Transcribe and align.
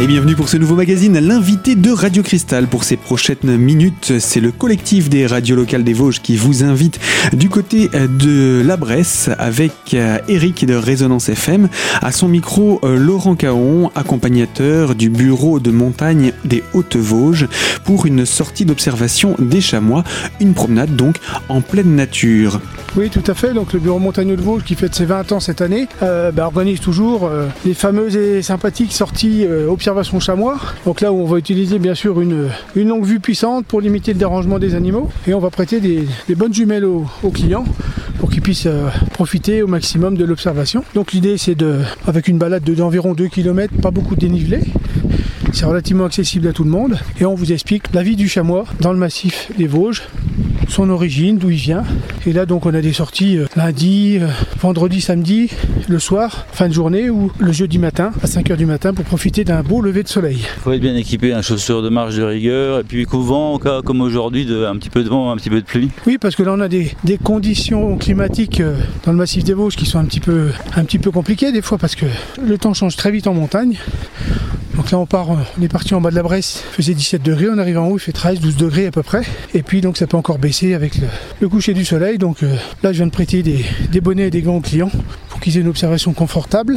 Et 0.00 0.06
bienvenue 0.06 0.36
pour 0.36 0.48
ce 0.48 0.56
nouveau 0.56 0.76
magazine, 0.76 1.18
l'invité 1.18 1.74
de 1.74 1.90
Radio 1.90 2.22
Cristal 2.22 2.68
pour 2.68 2.84
ces 2.84 2.96
prochaines 2.96 3.56
minutes. 3.56 4.20
C'est 4.20 4.38
le 4.38 4.52
collectif 4.52 5.08
des 5.08 5.26
radios 5.26 5.56
locales 5.56 5.82
des 5.82 5.92
Vosges 5.92 6.22
qui 6.22 6.36
vous 6.36 6.62
invite 6.62 7.00
du 7.32 7.48
côté 7.48 7.88
de 7.88 8.62
la 8.64 8.76
Bresse 8.76 9.28
avec 9.40 9.72
euh, 9.94 10.18
Eric 10.28 10.64
de 10.64 10.74
Résonance 10.76 11.28
FM. 11.28 11.68
À 12.00 12.12
son 12.12 12.28
micro, 12.28 12.78
euh, 12.84 12.96
Laurent 12.96 13.34
Caon, 13.34 13.90
accompagnateur 13.96 14.94
du 14.94 15.10
bureau 15.10 15.58
de 15.58 15.72
montagne 15.72 16.32
des 16.44 16.62
Hautes-Vosges 16.74 17.48
pour 17.82 18.06
une 18.06 18.24
sortie 18.24 18.64
d'observation 18.64 19.34
des 19.40 19.60
chamois, 19.60 20.04
une 20.38 20.54
promenade 20.54 20.94
donc 20.94 21.16
en 21.48 21.60
pleine 21.60 21.96
nature. 21.96 22.60
Oui, 22.96 23.10
tout 23.10 23.22
à 23.26 23.34
fait. 23.34 23.52
Donc 23.52 23.72
le 23.72 23.78
bureau 23.78 23.98
montagneux 23.98 24.36
de 24.36 24.42
Vosges 24.42 24.64
qui 24.64 24.74
fête 24.74 24.94
ses 24.94 25.04
20 25.04 25.32
ans 25.32 25.40
cette 25.40 25.60
année 25.60 25.88
euh, 26.02 26.32
bah, 26.32 26.46
organise 26.46 26.80
toujours 26.80 27.26
euh, 27.26 27.46
les 27.64 27.74
fameuses 27.74 28.16
et 28.16 28.42
sympathiques 28.42 28.92
sorties 28.92 29.44
euh, 29.46 29.68
chamois. 30.20 30.58
Donc 30.84 31.00
là 31.00 31.12
où 31.12 31.20
on 31.20 31.26
va 31.26 31.38
utiliser 31.38 31.78
bien 31.78 31.94
sûr 31.94 32.20
une, 32.20 32.48
longue 32.76 33.04
vue 33.04 33.20
puissante 33.20 33.66
pour 33.66 33.80
limiter 33.80 34.12
le 34.12 34.18
dérangement 34.18 34.58
des 34.58 34.74
animaux 34.74 35.08
et 35.26 35.34
on 35.34 35.38
va 35.38 35.50
prêter 35.50 35.80
des, 35.80 36.06
bonnes 36.34 36.54
jumelles 36.54 36.84
aux, 36.84 37.06
clients 37.32 37.64
pour 38.18 38.30
qu'ils 38.30 38.42
puissent 38.42 38.66
euh, 38.66 38.88
profiter 39.12 39.62
au 39.62 39.66
maximum 39.66 40.16
de 40.16 40.24
l'observation. 40.24 40.84
Donc 40.94 41.12
l'idée 41.12 41.38
c'est 41.38 41.54
de, 41.54 41.80
avec 42.06 42.28
une 42.28 42.38
balade 42.38 42.64
de- 42.64 42.74
d'environ 42.74 43.14
2 43.14 43.28
km, 43.28 43.72
pas 43.80 43.90
beaucoup 43.90 44.14
de 44.14 44.20
dénivelé, 44.20 44.60
c'est 45.52 45.66
relativement 45.66 46.04
accessible 46.04 46.48
à 46.48 46.52
tout 46.52 46.64
le 46.64 46.70
monde 46.70 46.98
et 47.20 47.24
on 47.24 47.34
vous 47.34 47.52
explique 47.52 47.92
la 47.92 48.02
vie 48.02 48.16
du 48.16 48.28
chamois 48.28 48.64
dans 48.80 48.92
le 48.92 48.98
massif 48.98 49.50
des 49.56 49.66
Vosges, 49.66 50.02
son 50.68 50.90
origine, 50.90 51.38
d'où 51.38 51.50
il 51.50 51.56
vient. 51.56 51.82
Et 52.26 52.32
là 52.32 52.46
donc 52.46 52.66
on 52.66 52.74
a 52.74 52.80
des 52.80 52.92
sorties 52.92 53.38
euh, 53.38 53.46
lundi, 53.56 54.18
euh, 54.20 54.28
vendredi, 54.60 55.00
samedi, 55.00 55.50
le 55.88 55.98
soir, 55.98 56.46
fin 56.52 56.68
de 56.68 56.72
journée 56.72 57.10
ou 57.10 57.32
le 57.38 57.52
jeudi 57.52 57.78
matin 57.78 58.12
à 58.22 58.26
5h 58.26 58.56
du 58.56 58.66
matin 58.66 58.94
pour 58.94 59.04
profiter 59.04 59.44
d'un 59.44 59.62
beau 59.62 59.80
lever 59.80 60.02
de 60.02 60.08
soleil. 60.08 60.38
Il 60.38 60.60
faut 60.60 60.72
être 60.72 60.80
bien 60.80 60.96
équipé, 60.96 61.32
un 61.32 61.42
chaussure 61.42 61.82
de 61.82 61.88
marche 61.88 62.16
de 62.16 62.22
rigueur, 62.22 62.80
et 62.80 62.84
puis 62.84 63.04
couvent, 63.04 63.54
au 63.54 63.58
cas 63.58 63.82
comme 63.82 64.00
aujourd'hui, 64.00 64.44
de, 64.44 64.64
un 64.64 64.76
petit 64.76 64.90
peu 64.90 65.02
de 65.02 65.08
vent, 65.08 65.30
un 65.30 65.36
petit 65.36 65.50
peu 65.50 65.60
de 65.60 65.66
pluie. 65.66 65.90
Oui, 66.06 66.18
parce 66.18 66.36
que 66.36 66.42
là 66.42 66.52
on 66.54 66.60
a 66.60 66.68
des, 66.68 66.92
des 67.04 67.18
conditions 67.18 67.96
climatiques 67.96 68.60
euh, 68.60 68.76
dans 69.04 69.12
le 69.12 69.18
massif 69.18 69.44
des 69.44 69.54
Vosges 69.54 69.76
qui 69.76 69.86
sont 69.86 69.98
un 69.98 70.04
petit 70.04 70.20
peu 70.20 70.50
un 70.76 70.84
petit 70.84 70.98
peu 70.98 71.10
compliquées 71.10 71.52
des 71.52 71.62
fois 71.62 71.78
parce 71.78 71.94
que 71.94 72.06
le 72.40 72.58
temps 72.58 72.74
change 72.74 72.96
très 72.96 73.10
vite 73.10 73.26
en 73.26 73.34
montagne. 73.34 73.76
Donc 74.78 74.92
là 74.92 74.98
on 74.98 75.06
part, 75.06 75.30
on 75.30 75.62
est 75.62 75.66
parti 75.66 75.92
en 75.94 76.00
bas 76.00 76.10
de 76.10 76.14
la 76.14 76.22
Bresse, 76.22 76.62
il 76.70 76.74
faisait 76.76 76.94
17 76.94 77.20
degrés, 77.20 77.48
on 77.52 77.58
arrive 77.58 77.78
en 77.78 77.88
haut, 77.88 77.96
il 77.96 78.00
fait 78.00 78.12
13, 78.12 78.38
12 78.38 78.56
degrés 78.56 78.86
à 78.86 78.92
peu 78.92 79.02
près. 79.02 79.22
Et 79.52 79.64
puis 79.64 79.80
donc 79.80 79.96
ça 79.96 80.06
peut 80.06 80.16
encore 80.16 80.38
baisser 80.38 80.72
avec 80.72 81.00
le, 81.40 81.48
coucher 81.48 81.74
du 81.74 81.84
soleil. 81.84 82.16
Donc 82.16 82.44
euh, 82.44 82.54
là 82.84 82.92
je 82.92 82.98
viens 82.98 83.06
de 83.06 83.10
prêter 83.10 83.42
des 83.42 84.00
bonnets 84.00 84.28
et 84.28 84.30
des 84.30 84.40
gants 84.40 84.54
aux 84.54 84.60
clients 84.60 84.92
pour 85.30 85.40
qu'ils 85.40 85.56
aient 85.56 85.62
une 85.62 85.68
observation 85.68 86.12
confortable 86.12 86.76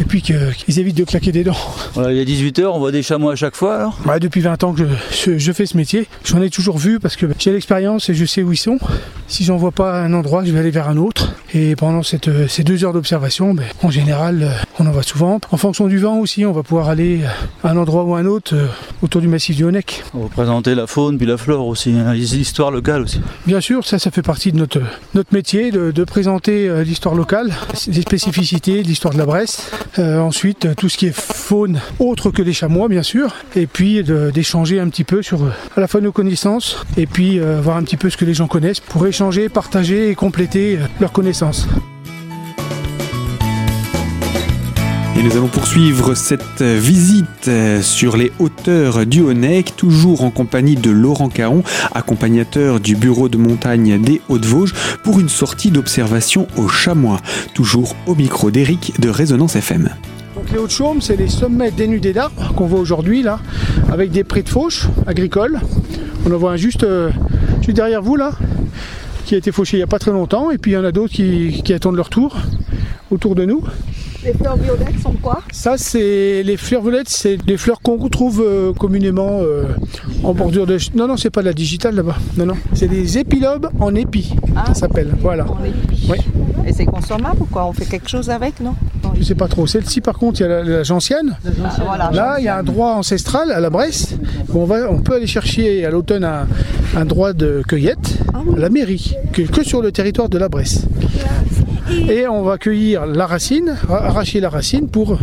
et 0.00 0.04
puis 0.04 0.22
qu'ils 0.22 0.78
évitent 0.78 0.96
de 0.96 1.04
claquer 1.04 1.32
des 1.32 1.44
dents. 1.44 1.56
Voilà, 1.94 2.12
il 2.12 2.18
est 2.18 2.24
18h, 2.24 2.66
on 2.66 2.78
voit 2.78 2.92
des 2.92 3.02
chamois 3.02 3.32
à 3.32 3.36
chaque 3.36 3.56
fois 3.56 3.76
alors 3.76 3.98
Ouais, 4.06 4.20
depuis 4.20 4.40
20 4.40 4.64
ans 4.64 4.72
que 4.72 4.84
je, 5.10 5.52
fais 5.52 5.66
ce 5.66 5.76
métier, 5.76 6.06
j'en 6.24 6.40
ai 6.42 6.50
toujours 6.50 6.78
vu 6.78 7.00
parce 7.00 7.16
que 7.16 7.26
j'ai 7.38 7.52
l'expérience 7.52 8.08
et 8.08 8.14
je 8.14 8.24
sais 8.24 8.42
où 8.42 8.52
ils 8.52 8.56
sont. 8.56 8.78
Si 9.26 9.44
j'en 9.44 9.56
vois 9.56 9.72
pas 9.72 10.00
un 10.00 10.12
endroit, 10.14 10.44
je 10.44 10.52
vais 10.52 10.58
aller 10.58 10.70
vers 10.70 10.88
un 10.88 10.96
autre. 10.96 11.32
Et 11.54 11.76
pendant 11.76 12.02
cette, 12.02 12.28
euh, 12.28 12.46
ces 12.46 12.62
deux 12.62 12.84
heures 12.84 12.92
d'observation, 12.92 13.54
ben, 13.54 13.64
en 13.82 13.90
général, 13.90 14.42
euh, 14.42 14.50
on 14.78 14.86
en 14.86 14.90
voit 14.90 15.02
souvent. 15.02 15.40
En 15.50 15.56
fonction 15.56 15.86
du 15.86 15.98
vent 15.98 16.18
aussi, 16.18 16.44
on 16.44 16.52
va 16.52 16.62
pouvoir 16.62 16.88
aller 16.88 17.20
à 17.62 17.70
un 17.70 17.76
endroit 17.76 18.04
ou 18.04 18.14
à 18.14 18.18
un 18.18 18.26
autre 18.26 18.54
euh, 18.54 18.66
autour 19.02 19.20
du 19.20 19.28
massif 19.28 19.56
du 19.56 19.64
Honeck. 19.64 20.02
On 20.14 20.20
va 20.20 20.28
présenter 20.28 20.74
la 20.74 20.86
faune 20.86 21.18
puis 21.18 21.26
la 21.26 21.36
flore 21.36 21.66
aussi, 21.66 21.92
hein, 21.92 22.12
les 22.14 22.36
histoires 22.36 22.70
locales 22.70 23.02
aussi. 23.02 23.20
Bien 23.46 23.60
sûr, 23.60 23.86
ça, 23.86 23.98
ça 23.98 24.10
fait 24.10 24.22
partie 24.22 24.52
de 24.52 24.58
notre, 24.58 24.80
notre 25.14 25.32
métier, 25.34 25.70
de, 25.70 25.90
de 25.90 26.04
présenter 26.04 26.68
euh, 26.68 26.84
l'histoire 26.84 27.14
locale, 27.14 27.52
les 27.86 28.02
spécificités 28.02 28.82
de 28.82 28.88
l'histoire 28.88 29.12
de 29.12 29.18
la 29.18 29.26
Bresse. 29.26 29.70
Euh, 29.98 30.18
ensuite, 30.18 30.66
euh, 30.66 30.74
tout 30.74 30.88
ce 30.88 30.96
qui 30.98 31.06
est 31.06 31.16
faune 31.16 31.80
autre 31.98 32.30
que 32.30 32.42
les 32.42 32.52
chamois, 32.52 32.88
bien 32.88 33.02
sûr. 33.02 33.34
Et 33.56 33.66
puis, 33.66 34.02
d'échanger 34.02 34.80
un 34.80 34.88
petit 34.88 35.04
peu 35.04 35.22
sur 35.22 35.44
euh, 35.44 35.50
à 35.76 35.80
la 35.80 35.88
fois 35.88 36.00
nos 36.00 36.12
connaissances 36.12 36.84
et 36.96 37.06
puis 37.06 37.40
euh, 37.40 37.60
voir 37.60 37.76
un 37.76 37.82
petit 37.82 37.96
peu 37.96 38.10
ce 38.10 38.16
que 38.16 38.24
les 38.24 38.34
gens 38.34 38.48
connaissent 38.48 38.80
pour 38.80 39.06
échanger, 39.06 39.48
partager 39.48 40.10
et 40.10 40.14
compléter 40.14 40.76
euh, 40.76 40.86
leurs 41.00 41.12
connaissances. 41.12 41.66
Et 45.18 45.22
nous 45.24 45.32
allons 45.32 45.48
poursuivre 45.48 46.14
cette 46.14 46.62
visite 46.62 47.48
euh, 47.48 47.82
sur 47.82 48.16
les 48.16 48.30
hauteurs 48.38 49.04
du 49.04 49.20
Honeck, 49.20 49.74
toujours 49.74 50.22
en 50.22 50.30
compagnie 50.30 50.76
de 50.76 50.90
Laurent 50.92 51.28
Caron, 51.28 51.64
accompagnateur 51.92 52.78
du 52.78 52.94
bureau 52.94 53.28
de 53.28 53.36
montagne 53.36 54.00
des 54.00 54.20
Hautes-Vosges, 54.28 54.74
pour 55.02 55.18
une 55.18 55.28
sortie 55.28 55.72
d'observation 55.72 56.46
au 56.56 56.68
chamois, 56.68 57.18
toujours 57.52 57.96
au 58.06 58.14
micro 58.14 58.52
d'Eric 58.52 59.00
de 59.00 59.08
Résonance 59.08 59.56
FM. 59.56 59.90
Donc 60.36 60.52
les 60.52 60.58
Hautes-Chaumes, 60.58 61.00
c'est 61.00 61.16
les 61.16 61.26
sommets 61.26 61.72
dénudés 61.72 62.12
d'arbres 62.12 62.54
qu'on 62.54 62.66
voit 62.68 62.78
aujourd'hui 62.78 63.24
là, 63.24 63.40
avec 63.90 64.12
des 64.12 64.22
prés 64.22 64.44
de 64.44 64.48
fauche 64.48 64.86
agricoles. 65.08 65.58
On 66.26 66.32
en 66.32 66.38
voit 66.38 66.52
un 66.52 66.56
juste, 66.56 66.84
euh, 66.84 67.10
derrière 67.66 68.02
vous 68.02 68.14
là, 68.14 68.34
qui 69.24 69.34
a 69.34 69.38
été 69.38 69.50
fauché 69.50 69.78
il 69.78 69.80
n'y 69.80 69.84
a 69.84 69.88
pas 69.88 69.98
très 69.98 70.12
longtemps, 70.12 70.52
et 70.52 70.58
puis 70.58 70.70
il 70.70 70.74
y 70.74 70.78
en 70.78 70.84
a 70.84 70.92
d'autres 70.92 71.12
qui 71.12 71.72
attendent 71.72 71.96
leur 71.96 72.08
tour 72.08 72.36
autour 73.10 73.34
de 73.34 73.44
nous. 73.44 73.64
Les 74.28 74.34
fleurs 74.34 74.58
violettes 74.58 75.00
sont 75.02 75.14
quoi 75.22 75.40
Ça, 75.52 75.78
c'est 75.78 76.42
les 76.42 76.58
fleurs 76.58 76.82
violettes, 76.82 77.08
c'est 77.08 77.38
les 77.46 77.56
fleurs 77.56 77.80
qu'on 77.80 77.96
retrouve 77.96 78.44
euh, 78.46 78.74
communément 78.74 79.40
euh, 79.40 79.62
en 80.22 80.34
bordure 80.34 80.66
de. 80.66 80.76
Non, 80.94 81.08
non, 81.08 81.16
c'est 81.16 81.30
pas 81.30 81.40
de 81.40 81.46
la 81.46 81.54
digitale 81.54 81.94
là-bas. 81.94 82.16
Non, 82.36 82.44
non, 82.44 82.54
c'est 82.74 82.88
des 82.88 83.16
épilobes 83.16 83.70
en 83.80 83.94
épi. 83.94 84.34
Ça 84.66 84.74
s'appelle. 84.74 85.14
Voilà. 85.22 85.46
Oui. 86.10 86.18
Et 86.66 86.74
c'est 86.74 86.84
consommable 86.84 87.40
ou 87.40 87.46
quoi 87.46 87.64
On 87.64 87.72
fait 87.72 87.86
quelque 87.86 88.10
chose 88.10 88.28
avec, 88.28 88.60
non 88.60 88.74
Je 89.18 89.22
sais 89.22 89.34
pas 89.34 89.48
trop. 89.48 89.66
Celle-ci, 89.66 90.02
par 90.02 90.18
contre, 90.18 90.40
il 90.40 90.42
y 90.42 90.46
a 90.46 90.48
la, 90.48 90.62
la 90.62 90.82
gentiane. 90.82 91.38
Ah, 91.64 91.70
Voilà. 91.82 92.10
Là, 92.12 92.36
il 92.38 92.44
y 92.44 92.48
a 92.48 92.58
un 92.58 92.62
droit 92.62 92.90
ancestral 92.96 93.50
à 93.50 93.60
la 93.60 93.70
Bresse. 93.70 94.14
On, 94.52 94.66
va, 94.66 94.90
on 94.90 94.98
peut 95.00 95.14
aller 95.14 95.26
chercher 95.26 95.86
à 95.86 95.90
l'automne 95.90 96.24
un, 96.24 96.46
un 96.94 97.06
droit 97.06 97.32
de 97.32 97.62
cueillette 97.66 98.18
Ah 98.34 98.42
à 98.54 98.58
la 98.58 98.68
mairie, 98.68 99.14
que, 99.32 99.40
que 99.40 99.64
sur 99.64 99.80
le 99.80 99.90
territoire 99.90 100.28
de 100.28 100.36
la 100.36 100.50
Bresse. 100.50 100.82
Et 102.08 102.26
on 102.28 102.42
va 102.42 102.58
cueillir 102.58 103.06
la 103.06 103.26
racine, 103.26 103.74
ra- 103.88 104.04
arracher 104.06 104.40
la 104.40 104.48
racine 104.50 104.88
pour 104.88 105.18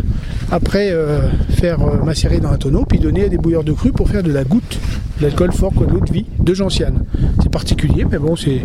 après 0.50 0.90
euh, 0.90 1.20
faire 1.50 1.80
euh, 1.82 2.02
macérer 2.04 2.38
dans 2.38 2.50
un 2.50 2.56
tonneau, 2.58 2.84
puis 2.84 2.98
donner 2.98 3.24
à 3.24 3.28
des 3.28 3.38
bouilleurs 3.38 3.64
de 3.64 3.72
cru 3.72 3.92
pour 3.92 4.08
faire 4.08 4.22
de 4.22 4.32
la 4.32 4.44
goutte, 4.44 4.78
de 5.18 5.24
l'alcool 5.24 5.52
fort, 5.52 5.72
quoi, 5.74 5.86
de 5.86 5.92
l'eau 5.92 6.00
de 6.00 6.12
vie, 6.12 6.26
de 6.38 6.54
gentiane. 6.54 7.04
C'est 7.42 7.50
particulier, 7.50 8.04
mais 8.10 8.18
bon, 8.18 8.36
c'est. 8.36 8.62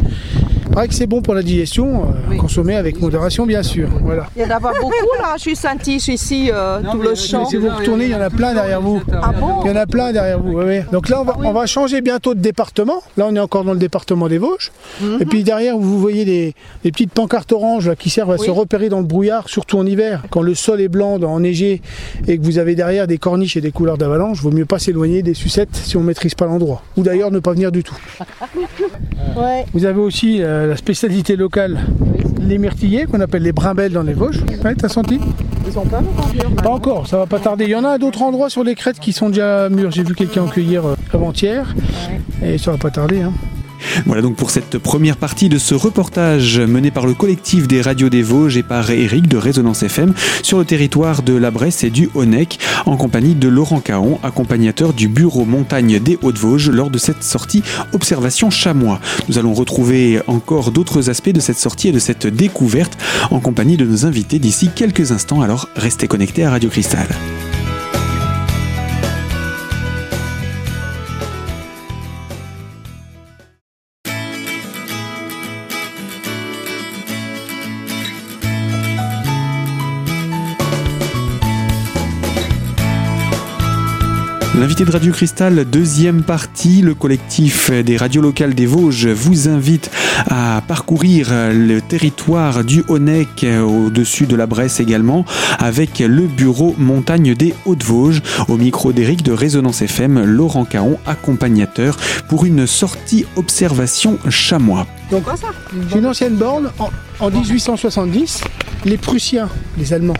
Il 0.64 0.70
paraît 0.76 0.88
que 0.88 0.94
c'est 0.94 1.08
bon 1.08 1.22
pour 1.22 1.34
la 1.34 1.44
digestion, 1.44 2.04
euh, 2.04 2.06
Oui. 2.30 2.38
consommer 2.38 2.76
avec 2.76 3.00
modération, 3.02 3.46
bien 3.46 3.64
sûr. 3.64 3.90
Voilà. 4.04 4.28
Il 4.36 4.42
y 4.42 4.46
en 4.46 4.50
a 4.52 4.60
pas 4.60 4.72
beaucoup 4.80 4.94
là, 5.22 5.34
je 5.36 5.42
suis 5.42 5.56
senti, 5.56 5.96
ici, 5.98 6.50
euh, 6.54 6.80
tout 6.92 7.02
le 7.02 7.14
champ. 7.16 7.46
Si 7.46 7.58
vous 7.58 7.70
retournez, 7.70 8.06
il 8.06 8.12
y 8.12 8.16
en 8.16 8.22
a 8.22 8.30
plein 8.30 8.54
derrière 8.54 8.82
vous. 8.82 9.02
Ah 9.22 9.32
bon 9.38 9.62
Il 9.66 9.68
y 9.70 9.72
en 9.72 9.76
a 9.76 9.86
plein 9.86 10.12
derrière 10.14 10.40
vous. 10.40 10.60
oui. 10.62 10.80
Donc 10.92 11.10
là, 11.10 11.22
on 11.22 11.26
va, 11.26 11.36
on 11.44 11.52
va 11.52 11.66
changer 11.66 12.02
bientôt 12.02 12.34
de 12.36 12.40
département. 12.40 13.02
Là, 13.18 13.26
on 13.30 13.36
est 13.36 13.40
encore 13.40 13.64
dans 13.64 13.74
le 13.74 13.80
département 13.80 14.28
des 14.30 14.38
Vosges. 14.38 14.72
Et 15.20 15.26
puis 15.26 15.44
derrière, 15.44 15.78
vous 15.78 16.00
voyez 16.00 16.26
les, 16.26 16.56
les 16.84 16.92
petites 16.92 17.12
pancartes 17.14 17.52
oranges 17.52 17.88
là, 17.90 17.96
qui 17.96 18.10
servent 18.10 18.32
à 18.32 18.38
se 18.38 18.50
repérer 18.52 18.90
dans 18.90 19.00
le 19.00 19.06
brouillard, 19.06 19.50
surtout 19.50 19.78
en 19.78 19.86
hiver. 19.86 20.24
Quand 20.30 20.42
le 20.42 20.56
sol 20.56 20.80
est 20.82 20.88
blanc, 20.88 21.22
enneigé, 21.22 21.82
et 22.28 22.38
que 22.38 22.44
vous 22.44 22.58
avez 22.60 22.76
derrière 22.76 23.08
des 23.08 23.18
corniches 23.18 23.58
et 23.58 23.62
des 23.62 23.72
couleurs 23.72 23.98
d'avalanche, 23.98 24.42
vaut 24.42 24.52
mieux 24.52 24.66
pas 24.66 24.80
s'éloigner 24.80 25.22
des 25.24 25.34
sucettes 25.34 25.76
si 25.76 25.98
on 25.98 26.02
maîtrise 26.04 26.36
pas 26.36 26.46
l'endroit. 26.46 26.84
Ou 26.98 27.04
d'ailleurs, 27.04 27.32
ne 27.32 27.40
pas 27.40 27.54
venir 27.54 27.72
du 27.72 27.84
tout. 27.84 27.96
Ouais. 29.36 29.66
Vous 29.74 29.86
avez 29.86 30.00
aussi 30.00 30.42
euh, 30.42 30.61
la 30.66 30.78
spécialité 30.78 31.36
locale, 31.36 31.80
les 32.40 32.58
myrtillers, 32.58 33.06
qu'on 33.06 33.22
appelle 33.22 33.44
les 33.44 33.52
brimbelles 33.52 33.94
dans 33.94 34.04
les 34.04 34.14
Vosges. 34.14 34.44
Ouais, 34.64 34.76
t'as 34.76 34.90
senti 34.90 35.20
Ils 35.66 36.56
Pas 36.56 36.70
encore, 36.70 37.08
ça 37.08 37.18
va 37.18 37.26
pas 37.26 37.40
tarder. 37.40 37.66
Il 37.66 37.72
y 37.72 37.76
en 37.76 37.84
a 37.84 37.98
d'autres 37.98 38.22
endroits 38.22 38.50
sur 38.50 38.64
les 38.64 38.76
crêtes 38.76 39.00
qui 39.00 39.14
sont 39.14 39.30
déjà 39.30 39.70
mûrs. 39.70 39.92
J'ai 39.92 40.04
vu 40.04 40.16
quelqu'un 40.16 40.44
en 40.44 40.48
cueillir 40.48 40.86
euh, 40.86 40.96
avant-hier. 41.14 41.74
Et 42.44 42.58
ça 42.58 42.72
va 42.72 42.78
pas 42.78 42.90
tarder. 42.90 43.22
Hein. 43.22 43.34
Voilà 44.06 44.22
donc 44.22 44.36
pour 44.36 44.52
cette 44.52 44.78
première 44.78 45.18
partie 45.18 45.50
de 45.50 45.58
ce 45.58 45.76
reportage 45.76 46.60
mené 46.60 46.92
par 46.92 47.06
le 47.06 47.14
collectif 47.14 47.68
des 47.68 47.82
radios 47.82 48.10
des 48.10 48.22
Vosges 48.22 48.58
et 48.58 48.64
par 48.64 48.90
Eric 48.90 49.28
de 49.28 49.38
Résonance 49.38 49.84
FM 49.84 50.14
sur 50.44 50.58
le 50.58 50.66
territoire 50.66 51.22
de 51.22 51.34
la 51.34 51.52
Bresse 51.52 51.84
et 51.84 51.90
du 51.90 52.10
Honeck 52.16 52.60
en 52.86 52.98
compagnie 52.98 53.36
de 53.36 53.48
Laurent 53.48 53.80
Caon, 53.80 54.20
accompagnateur 54.24 54.94
du 54.94 55.08
bureau 55.08 55.46
montagne 55.46 56.00
des 56.00 56.18
Hauts-de-Vosges 56.22 56.70
lors 56.70 56.90
de 56.90 56.98
cette 56.98 57.24
sortie 57.24 57.64
Observation 57.94 58.50
Chamois. 58.50 59.00
Nous 59.30 59.38
allons 59.38 59.54
retrouver 59.54 60.22
encore 60.28 60.72
d'autres 60.72 61.10
aspects 61.10 61.30
de 61.30 61.40
cette 61.40 61.60
sortie 61.60 61.90
et 61.90 61.92
de 61.92 62.00
cette 62.00 62.28
découverte 62.28 62.98
en 63.30 63.40
compagnie 63.40 63.78
de 63.78 63.86
nos 63.86 64.06
invités 64.06 64.40
d'ici 64.40 64.70
quelques 64.74 65.12
instants, 65.12 65.42
alors 65.42 65.70
restez 65.76 66.08
connectés 66.08 66.44
à 66.44 66.52
Radio 66.52 66.70
Cristal. 66.70 67.08
L'invité 84.62 84.86
de 84.86 84.92
Radio 84.92 85.12
Cristal, 85.12 85.66
deuxième 85.66 86.22
partie, 86.22 86.84
le 86.84 86.94
collectif 86.94 87.72
des 87.72 87.98
radios 87.98 88.22
locales 88.22 88.54
des 88.54 88.68
Vosges 88.68 89.08
vous 89.08 89.50
invite 89.50 89.90
à 90.30 90.62
parcourir 90.68 91.30
le 91.52 91.80
territoire 91.80 92.64
du 92.64 92.84
Honnec 92.88 93.44
au-dessus 93.44 94.28
de 94.28 94.36
la 94.36 94.46
Bresse 94.46 94.80
également 94.80 95.26
avec 95.58 95.98
le 95.98 96.28
bureau 96.28 96.76
montagne 96.78 97.34
des 97.34 97.56
Hautes-Vosges 97.66 98.22
au 98.50 98.58
micro 98.58 98.94
d'Éric 98.94 99.24
de 99.24 99.32
Résonance 99.32 99.82
FM, 99.82 100.24
Laurent 100.26 100.66
Caron, 100.66 101.00
accompagnateur 101.08 101.98
pour 102.30 102.46
une 102.46 102.68
sortie 102.68 103.26
observation 103.38 104.20
chamois. 104.30 104.86
Donc, 105.10 105.24
c'est 105.90 105.98
une 105.98 106.06
ancienne 106.06 106.36
borne 106.36 106.70
en 107.20 107.32
1870. 107.32 108.44
Les 108.86 108.98
Prussiens, 108.98 109.50
les 109.80 109.92
Allemands, 109.92 110.14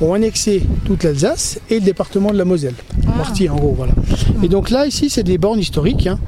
ont 0.00 0.14
annexé 0.14 0.62
toute 0.84 1.04
l'Alsace 1.04 1.60
et 1.70 1.76
le 1.76 1.80
département 1.84 2.32
de 2.32 2.38
la 2.38 2.44
Moselle. 2.44 2.74
Partie 3.16 3.48
en 3.48 3.56
gros, 3.56 3.74
voilà. 3.76 3.92
Et 4.42 4.48
donc 4.48 4.70
là, 4.70 4.86
ici, 4.86 5.08
c'est 5.10 5.22
des 5.22 5.38
bornes 5.38 5.58
historiques. 5.60 6.06
hein. 6.06 6.18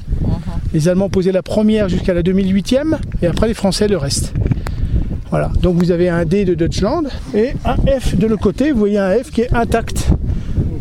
Les 0.73 0.87
Allemands 0.87 1.09
posaient 1.09 1.31
la 1.31 1.43
première 1.43 1.89
jusqu'à 1.89 2.13
la 2.13 2.21
2008e 2.23 2.97
et 3.21 3.27
après 3.27 3.47
les 3.47 3.53
Français 3.53 3.87
le 3.87 3.97
reste. 3.97 4.33
Voilà, 5.29 5.51
donc 5.61 5.75
vous 5.77 5.91
avez 5.91 6.09
un 6.09 6.25
D 6.25 6.43
de 6.43 6.55
Deutschland 6.55 7.03
et 7.35 7.51
un 7.63 7.75
F 7.99 8.15
de 8.15 8.25
l'autre 8.25 8.41
côté, 8.41 8.71
vous 8.71 8.79
voyez 8.79 8.97
un 8.97 9.11
F 9.11 9.29
qui 9.31 9.41
est 9.41 9.53
intact. 9.53 10.09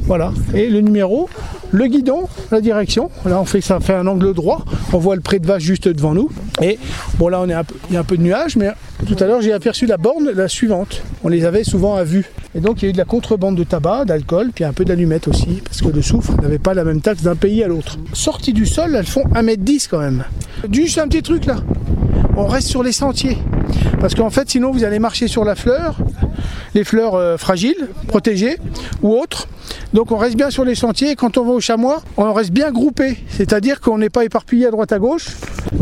Voilà, 0.06 0.32
et 0.54 0.70
le 0.70 0.80
numéro, 0.80 1.28
le 1.70 1.86
guidon, 1.86 2.28
la 2.50 2.62
direction. 2.62 3.10
Là, 3.26 3.38
on 3.40 3.44
fait 3.44 3.60
ça 3.60 3.78
fait 3.78 3.92
un 3.92 4.06
angle 4.06 4.32
droit. 4.32 4.64
On 4.94 4.98
voit 4.98 5.16
le 5.16 5.20
pré 5.20 5.38
de 5.38 5.46
vache 5.46 5.62
juste 5.62 5.86
devant 5.86 6.14
nous. 6.14 6.30
Et 6.62 6.78
bon, 7.18 7.28
là, 7.28 7.42
on 7.42 7.48
est 7.50 7.54
il 7.90 7.94
y 7.94 7.96
a 7.98 8.00
un 8.00 8.04
peu 8.04 8.16
de 8.16 8.22
nuages, 8.22 8.56
mais 8.56 8.70
tout 9.06 9.16
à 9.20 9.26
l'heure, 9.26 9.42
j'ai 9.42 9.52
aperçu 9.52 9.84
la 9.84 9.98
borne, 9.98 10.30
la 10.34 10.48
suivante. 10.48 11.02
On 11.24 11.28
les 11.28 11.44
avait 11.44 11.62
souvent 11.62 11.96
à 11.96 12.04
vue. 12.04 12.24
Et 12.54 12.60
donc, 12.60 12.80
il 12.80 12.86
y 12.86 12.88
a 12.88 12.88
eu 12.88 12.92
de 12.92 12.98
la 12.98 13.04
contrebande 13.04 13.54
de 13.54 13.64
tabac, 13.64 14.06
d'alcool, 14.06 14.50
puis 14.54 14.64
un 14.64 14.72
peu 14.72 14.86
d'allumettes 14.86 15.28
aussi, 15.28 15.60
parce 15.62 15.82
que 15.82 15.88
le 15.88 16.00
soufre 16.00 16.32
n'avait 16.40 16.58
pas 16.58 16.72
la 16.72 16.84
même 16.84 17.02
taxe 17.02 17.22
d'un 17.22 17.36
pays 17.36 17.62
à 17.62 17.68
l'autre. 17.68 17.98
Sorties 18.14 18.54
du 18.54 18.64
sol, 18.64 18.94
elles 18.96 19.04
font 19.04 19.24
1m10 19.34 19.88
quand 19.90 19.98
même. 19.98 20.24
Juste 20.72 20.96
un 20.96 21.06
petit 21.06 21.22
truc 21.22 21.44
là. 21.44 21.56
On 22.34 22.46
reste 22.46 22.68
sur 22.68 22.82
les 22.82 22.92
sentiers. 22.92 23.36
Parce 24.00 24.15
qu'en 24.15 24.31
fait, 24.31 24.49
sinon, 24.50 24.70
vous 24.70 24.85
allez 24.85 24.99
marcher 24.99 25.29
sur 25.29 25.44
la 25.44 25.55
fleur, 25.55 25.99
les 26.75 26.85
fleurs 26.85 27.15
euh, 27.15 27.37
fragiles, 27.37 27.88
protégées 28.06 28.56
ou 29.03 29.15
autres. 29.17 29.49
Donc 29.93 30.12
on 30.12 30.17
reste 30.17 30.37
bien 30.37 30.50
sur 30.50 30.65
les 30.65 30.75
sentiers 30.75 31.11
et 31.12 31.17
quand 31.17 31.38
on 31.38 31.44
va 31.44 31.53
au 31.53 31.61
chamois, 31.61 32.03
on 32.17 32.32
reste 32.32 32.53
bien 32.53 32.70
groupé. 32.70 33.19
C'est-à-dire 33.31 33.81
qu'on 33.81 33.99
n'est 33.99 34.11
pas 34.11 34.25
éparpillé 34.25 34.67
à 34.67 34.70
droite 34.70 34.93
à 34.93 34.99
gauche. 34.99 35.29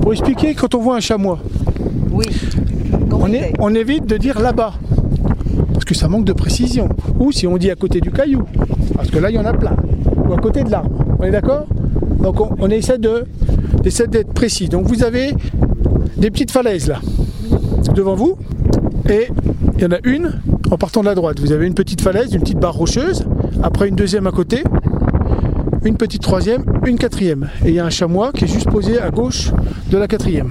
Pour 0.00 0.12
expliquer, 0.12 0.54
quand 0.54 0.74
on 0.74 0.78
voit 0.80 0.96
un 0.96 1.00
chamois, 1.00 1.38
Oui. 2.10 2.24
on, 3.10 3.32
est- 3.32 3.52
on 3.58 3.74
évite 3.74 4.06
de 4.06 4.16
dire 4.16 4.40
là-bas. 4.40 4.74
Parce 5.72 5.84
que 5.84 5.94
ça 5.94 6.08
manque 6.08 6.24
de 6.24 6.32
précision. 6.32 6.88
Ou 7.18 7.32
si 7.32 7.46
on 7.46 7.56
dit 7.58 7.70
à 7.70 7.74
côté 7.74 8.00
du 8.00 8.10
caillou. 8.10 8.44
Parce 8.94 9.10
que 9.10 9.18
là, 9.18 9.30
il 9.30 9.36
y 9.36 9.38
en 9.38 9.44
a 9.44 9.52
plein. 9.52 9.76
Ou 10.28 10.32
à 10.32 10.38
côté 10.38 10.62
de 10.64 10.70
l'arbre. 10.70 10.90
On 11.18 11.24
est 11.24 11.30
d'accord? 11.30 11.66
Donc 12.20 12.40
on, 12.40 12.50
on 12.58 12.68
essaie 12.70 12.98
d'être 12.98 14.32
précis. 14.32 14.68
Donc 14.68 14.86
vous 14.86 15.02
avez 15.04 15.32
des 16.16 16.30
petites 16.30 16.50
falaises 16.50 16.88
là. 16.88 17.00
Devant 17.96 18.14
vous. 18.14 18.36
Et 19.08 19.28
il 19.76 19.82
y 19.82 19.86
en 19.86 19.90
a 19.90 19.96
une 20.04 20.38
en 20.70 20.76
partant 20.76 21.00
de 21.00 21.06
la 21.06 21.14
droite. 21.14 21.40
Vous 21.40 21.52
avez 21.52 21.66
une 21.66 21.72
petite 21.72 22.02
falaise, 22.02 22.34
une 22.34 22.40
petite 22.40 22.58
barre 22.58 22.74
rocheuse. 22.74 23.24
Après 23.62 23.88
une 23.88 23.96
deuxième 23.96 24.26
à 24.26 24.32
côté. 24.32 24.62
Une 25.82 25.96
petite 25.96 26.20
troisième, 26.20 26.62
une 26.84 26.98
quatrième. 26.98 27.48
Et 27.64 27.68
il 27.68 27.74
y 27.74 27.80
a 27.80 27.86
un 27.86 27.90
chamois 27.90 28.32
qui 28.32 28.44
est 28.44 28.48
juste 28.48 28.68
posé 28.68 29.00
à 29.00 29.10
gauche 29.10 29.50
de 29.90 29.96
la 29.96 30.06
quatrième. 30.08 30.50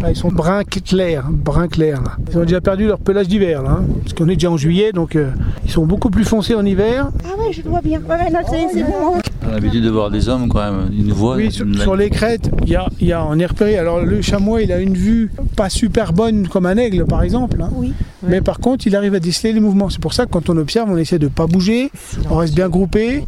Là, 0.00 0.10
ils 0.10 0.16
sont 0.16 0.28
brun 0.28 0.64
clair, 0.64 1.26
brun 1.30 1.68
clair. 1.68 2.00
là. 2.00 2.12
Ils 2.30 2.38
ont 2.38 2.42
déjà 2.42 2.62
perdu 2.62 2.86
leur 2.86 2.98
pelage 2.98 3.28
d'hiver, 3.28 3.62
là, 3.62 3.78
hein, 3.80 3.84
parce 4.02 4.14
qu'on 4.14 4.28
est 4.30 4.34
déjà 4.36 4.50
en 4.50 4.56
juillet, 4.56 4.92
donc 4.92 5.14
euh, 5.14 5.30
ils 5.64 5.70
sont 5.70 5.84
beaucoup 5.84 6.10
plus 6.10 6.24
foncés 6.24 6.54
en 6.54 6.64
hiver. 6.64 7.10
Ah 7.24 7.38
ouais, 7.38 7.52
je 7.52 7.62
le 7.62 7.68
vois 7.68 7.82
bien. 7.82 8.00
Ouais, 8.00 8.30
non, 8.30 8.38
c'est 8.48 8.82
bon. 8.82 9.18
On 9.52 9.56
a 9.56 9.60
l'habitude 9.60 9.84
de 9.84 9.90
voir 9.90 10.10
des 10.10 10.30
hommes 10.30 10.48
quand 10.48 10.60
même, 10.60 10.88
ils 10.92 11.04
nous 11.04 11.14
voient. 11.14 11.36
Oui, 11.36 11.52
sur, 11.52 11.66
sur 11.78 11.94
les 11.94 12.08
crêtes, 12.08 12.50
il 12.62 12.70
y 12.70 12.76
a, 12.76 12.86
y 13.02 13.12
a, 13.12 13.22
on 13.26 13.38
est 13.38 13.44
repéré. 13.44 13.76
Alors 13.76 14.00
le 14.00 14.22
chamois, 14.22 14.62
il 14.62 14.72
a 14.72 14.78
une 14.80 14.94
vue 14.94 15.30
pas 15.56 15.68
super 15.68 16.14
bonne 16.14 16.48
comme 16.48 16.64
un 16.64 16.76
aigle, 16.78 17.04
par 17.04 17.22
exemple. 17.22 17.60
hein. 17.60 17.68
Oui. 17.76 17.92
Mais 18.26 18.40
par 18.40 18.60
contre, 18.60 18.86
il 18.86 18.96
arrive 18.96 19.14
à 19.14 19.20
déceler 19.20 19.52
les 19.52 19.60
mouvements. 19.60 19.90
C'est 19.90 20.00
pour 20.00 20.14
ça 20.14 20.24
que 20.24 20.30
quand 20.30 20.48
on 20.48 20.56
observe, 20.56 20.88
on 20.90 20.96
essaie 20.96 21.18
de 21.18 21.28
pas 21.28 21.46
bouger, 21.46 21.90
on 22.30 22.36
reste 22.36 22.54
bien 22.54 22.68
groupé. 22.70 23.24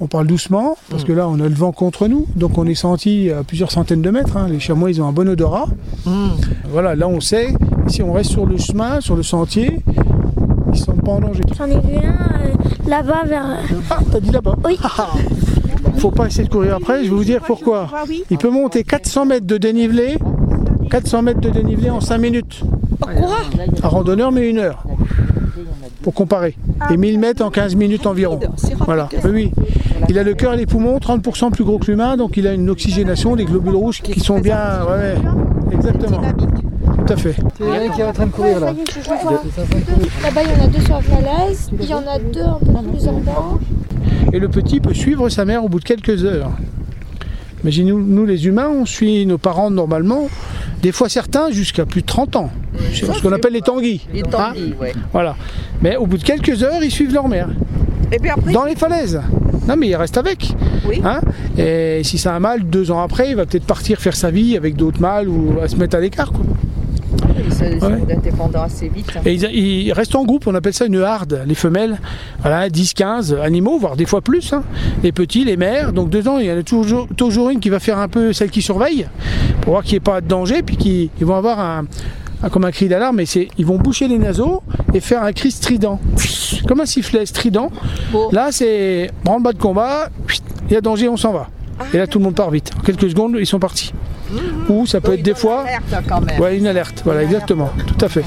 On 0.00 0.06
parle 0.06 0.28
doucement, 0.28 0.76
parce 0.90 1.02
que 1.02 1.12
là, 1.12 1.28
on 1.28 1.40
a 1.40 1.48
le 1.48 1.54
vent 1.56 1.72
contre 1.72 2.06
nous, 2.06 2.26
donc 2.36 2.56
on 2.56 2.66
est 2.66 2.76
senti 2.76 3.30
à 3.30 3.42
plusieurs 3.42 3.72
centaines 3.72 4.00
de 4.02 4.10
mètres. 4.10 4.36
hein. 4.36 4.46
Les 4.48 4.60
chamois, 4.60 4.90
ils 4.92 5.02
ont 5.02 5.06
un 5.08 5.12
bon 5.12 5.28
odorat. 5.28 5.66
Voilà, 6.70 6.94
là, 6.94 7.08
on 7.08 7.20
sait, 7.20 7.48
si 7.88 8.00
on 8.02 8.12
reste 8.12 8.30
sur 8.30 8.46
le 8.46 8.58
chemin, 8.58 9.00
sur 9.00 9.16
le 9.16 9.24
sentier, 9.24 9.80
ils 10.72 10.78
sont 10.78 10.92
pas 10.92 11.12
en 11.12 11.20
danger. 11.20 11.40
J'en 11.56 11.64
ai 11.66 11.80
vu 11.80 11.96
un 11.96 12.46
euh, 12.46 12.88
là-bas 12.88 13.24
vers. 13.26 13.44
Ah, 13.90 13.98
t'as 14.12 14.20
dit 14.20 14.30
là-bas 14.30 14.54
Oui. 14.64 14.78
Faut 15.98 16.10
pas 16.10 16.26
essayer 16.26 16.44
de 16.44 16.48
courir 16.52 16.76
après, 16.76 17.04
je 17.04 17.10
vais 17.10 17.16
vous 17.16 17.24
dire 17.24 17.40
pourquoi. 17.42 17.88
Ah. 17.92 18.04
Il 18.30 18.38
peut 18.38 18.50
monter 18.50 18.84
400 18.84 19.26
mètres 19.26 19.46
de 19.46 19.58
dénivelé, 19.58 20.16
400 20.90 21.22
mètres 21.22 21.40
de 21.40 21.50
dénivelé 21.50 21.90
en 21.90 22.00
5 22.00 22.18
minutes. 22.18 22.62
Un 23.82 23.88
randonneur 23.88 24.32
met 24.32 24.48
une 24.48 24.58
heure. 24.58 24.84
Pour 26.02 26.14
comparer. 26.14 26.56
Et 26.90 26.96
1000 26.96 27.18
mètres 27.18 27.44
en 27.44 27.50
15 27.50 27.74
minutes 27.74 28.06
environ. 28.06 28.38
Voilà, 28.80 29.08
oui, 29.24 29.30
oui. 29.32 29.52
Il 30.08 30.18
a 30.18 30.22
le 30.22 30.34
cœur 30.34 30.54
et 30.54 30.56
les 30.56 30.66
poumons 30.66 30.98
30% 30.98 31.50
plus 31.50 31.64
gros 31.64 31.78
que 31.78 31.90
l'humain, 31.90 32.16
donc 32.16 32.36
il 32.36 32.46
a 32.46 32.54
une 32.54 32.70
oxygénation, 32.70 33.34
des 33.34 33.44
globules 33.44 33.74
rouges 33.74 34.00
qui 34.00 34.20
sont 34.20 34.38
bien. 34.38 34.84
Ouais, 34.88 35.16
exactement. 35.72 36.20
Tout 37.08 37.12
à 37.12 37.16
fait. 37.16 37.32
Ça 37.32 37.64
y 37.64 37.68
est, 37.68 37.90
je, 37.96 39.00
je 39.00 39.08
vois. 39.22 39.42
Là-bas, 40.22 40.40
il 40.42 40.50
y 40.50 40.60
en 40.60 40.64
a 40.64 40.66
deux 40.68 40.80
sur 40.80 40.94
la 40.94 41.00
falaise. 41.00 41.70
Il 41.80 41.88
y 41.88 41.94
en 41.94 42.06
a 42.06 42.18
deux 42.18 42.42
un 42.42 42.82
peu 42.82 42.88
plus 42.90 43.08
en 43.08 43.12
bas. 43.20 43.58
Et 44.32 44.38
le 44.38 44.48
petit 44.48 44.80
peut 44.80 44.94
suivre 44.94 45.28
sa 45.28 45.44
mère 45.44 45.64
au 45.64 45.68
bout 45.68 45.80
de 45.80 45.84
quelques 45.84 46.24
heures. 46.24 46.50
Imaginez-nous, 47.62 48.00
nous 48.00 48.26
les 48.26 48.46
humains, 48.46 48.68
on 48.68 48.86
suit 48.86 49.26
nos 49.26 49.38
parents 49.38 49.70
normalement, 49.70 50.28
des 50.82 50.92
fois 50.92 51.08
certains 51.08 51.50
jusqu'à 51.50 51.86
plus 51.86 52.02
de 52.02 52.06
30 52.06 52.36
ans. 52.36 52.50
C'est 52.92 53.06
ce 53.06 53.22
qu'on 53.22 53.32
appelle 53.32 53.54
les 53.54 53.62
tanguis. 53.62 54.06
Les 54.12 54.22
hein. 54.22 54.52
ouais. 54.80 54.92
Voilà. 55.12 55.34
Mais 55.82 55.96
au 55.96 56.06
bout 56.06 56.18
de 56.18 56.22
quelques 56.22 56.62
heures, 56.62 56.82
ils 56.82 56.90
suivent 56.90 57.12
leur 57.12 57.28
mère. 57.28 57.48
Et 58.12 58.18
puis 58.18 58.30
après, 58.30 58.52
Dans 58.52 58.64
les 58.64 58.76
falaises. 58.76 59.20
Non 59.66 59.76
mais 59.76 59.88
ils 59.88 59.96
restent 59.96 60.16
avec. 60.16 60.54
Oui. 60.86 61.00
Hein 61.04 61.20
et 61.58 62.00
si 62.04 62.16
c'est 62.16 62.28
un 62.28 62.38
mâle, 62.38 62.62
deux 62.64 62.90
ans 62.90 63.02
après, 63.02 63.30
il 63.30 63.36
va 63.36 63.44
peut-être 63.44 63.66
partir 63.66 63.98
faire 63.98 64.16
sa 64.16 64.30
vie 64.30 64.56
avec 64.56 64.76
d'autres 64.76 65.00
mâles 65.00 65.28
ou 65.28 65.58
à 65.60 65.68
se 65.68 65.76
mettre 65.76 65.96
à 65.96 66.00
l'écart. 66.00 66.32
Quoi. 67.58 67.66
ils 67.66 67.70
se- 67.70 67.76
ils 67.76 67.80
sont 67.80 67.86
Ouais. 68.06 68.14
indépendants 68.16 68.62
assez 68.62 68.88
vite. 68.88 69.10
hein. 69.16 69.20
Et 69.24 69.34
ils, 69.34 69.44
ils 69.54 69.92
restent 69.92 70.14
en 70.14 70.24
groupe, 70.24 70.46
on 70.46 70.54
appelle 70.54 70.74
ça 70.74 70.86
une 70.86 71.00
harde, 71.02 71.42
les 71.46 71.54
femelles. 71.54 71.98
Voilà, 72.40 72.68
10, 72.68 72.94
15 72.94 73.34
animaux, 73.34 73.78
voire 73.78 73.96
des 73.96 74.06
fois 74.06 74.20
plus. 74.20 74.52
hein. 74.52 74.62
Les 75.02 75.12
petits, 75.12 75.44
les 75.44 75.56
mères. 75.56 75.92
Donc 75.92 76.10
dedans, 76.10 76.38
il 76.38 76.46
y 76.46 76.52
en 76.52 76.58
a 76.58 76.62
toujours, 76.62 77.08
toujours 77.16 77.50
une 77.50 77.60
qui 77.60 77.68
va 77.70 77.80
faire 77.80 77.98
un 77.98 78.08
peu 78.08 78.32
celle 78.32 78.50
qui 78.50 78.62
surveille, 78.62 79.06
pour 79.62 79.72
voir 79.72 79.82
qu'il 79.82 79.92
n'y 79.92 79.96
ait 79.96 80.00
pas 80.00 80.20
de 80.20 80.26
danger, 80.28 80.62
puis 80.62 80.76
qu'ils 80.76 81.10
ils 81.20 81.26
vont 81.26 81.34
avoir 81.36 81.58
un, 81.60 81.84
comme 82.50 82.64
un 82.64 82.70
cri 82.70 82.88
d'alarme, 82.88 83.16
mais 83.16 83.26
c'est 83.26 83.48
ils 83.58 83.66
vont 83.66 83.78
boucher 83.78 84.06
les 84.08 84.18
naseaux 84.18 84.62
et 84.94 85.00
faire 85.00 85.22
un 85.24 85.32
cri 85.32 85.50
strident. 85.50 85.98
Comme 86.66 86.80
un 86.80 86.86
sifflet 86.86 87.26
strident. 87.26 87.70
Bon. 88.12 88.28
Là, 88.32 88.48
c'est 88.52 89.10
branle-bas 89.24 89.52
de 89.52 89.58
combat, 89.58 90.08
il 90.68 90.74
y 90.74 90.76
a 90.76 90.80
danger, 90.80 91.08
on 91.08 91.16
s'en 91.16 91.32
va. 91.32 91.48
Et 91.94 91.98
là, 91.98 92.06
tout 92.06 92.18
le 92.18 92.24
monde 92.24 92.34
part 92.34 92.50
vite. 92.50 92.70
En 92.78 92.80
quelques 92.82 93.08
secondes, 93.10 93.36
ils 93.38 93.46
sont 93.46 93.58
partis. 93.60 93.92
Ou 94.68 94.86
ça 94.86 95.00
peut 95.00 95.14
être 95.14 95.22
des 95.22 95.34
fois. 95.34 95.60
Alerte, 95.60 96.04
quand 96.08 96.20
même. 96.20 96.40
Ouais, 96.40 96.56
une 96.58 96.66
alerte, 96.66 97.02
voilà, 97.04 97.22
exactement, 97.22 97.70
tout 97.86 98.04
à 98.04 98.08
fait. 98.08 98.24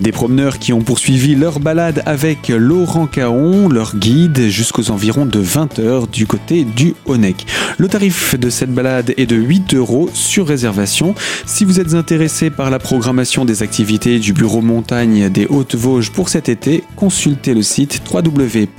Des 0.00 0.12
promeneurs 0.12 0.58
qui 0.58 0.72
ont 0.72 0.80
poursuivi 0.80 1.34
leur 1.34 1.60
balade 1.60 2.02
avec 2.06 2.48
Laurent 2.48 3.06
Caon, 3.06 3.68
leur 3.68 3.96
guide, 3.96 4.48
jusqu'aux 4.48 4.90
environs 4.90 5.26
de 5.26 5.38
20 5.38 5.78
heures 5.78 6.06
du 6.06 6.26
côté 6.26 6.64
du 6.64 6.94
Honeck. 7.06 7.46
Le 7.78 7.88
tarif 7.88 8.38
de 8.38 8.50
cette 8.50 8.72
balade 8.72 9.14
est 9.16 9.26
de 9.26 9.36
8 9.36 9.74
euros 9.74 10.10
sur 10.12 10.46
réservation. 10.46 11.14
Si 11.46 11.64
vous 11.64 11.80
êtes 11.80 11.94
intéressé 11.94 12.50
par 12.50 12.70
la 12.70 12.78
programmation 12.78 13.44
des 13.44 13.62
activités 13.62 14.18
du 14.18 14.32
bureau 14.32 14.60
montagne 14.60 15.28
des 15.28 15.46
Hautes-Vosges 15.46 16.10
pour 16.10 16.28
cet 16.28 16.48
été, 16.48 16.84
consultez 16.96 17.54
le 17.54 17.62
site 17.62 18.00